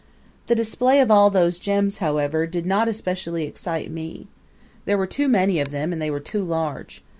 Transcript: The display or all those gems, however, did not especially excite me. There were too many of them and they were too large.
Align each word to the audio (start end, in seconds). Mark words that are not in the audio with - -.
The 0.47 0.55
display 0.55 0.99
or 0.99 1.11
all 1.11 1.29
those 1.29 1.59
gems, 1.59 1.99
however, 1.99 2.47
did 2.47 2.65
not 2.65 2.87
especially 2.87 3.43
excite 3.43 3.91
me. 3.91 4.25
There 4.85 4.97
were 4.97 5.05
too 5.05 5.27
many 5.27 5.59
of 5.59 5.69
them 5.69 5.93
and 5.93 6.01
they 6.01 6.09
were 6.09 6.19
too 6.19 6.41
large. 6.43 7.03